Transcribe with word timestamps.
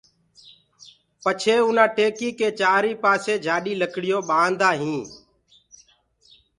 پڇي 1.23 1.55
اُنآ 1.65 1.85
ٽيڪيٚ 1.95 2.37
ڪي 2.39 2.47
چآرئي 2.59 2.93
پآسي 3.03 3.33
دي 3.37 3.43
جآڏي 3.45 3.73
لڪڙيونٚ 3.81 4.27
باندآ 4.29 4.69
هينٚ 4.79 5.05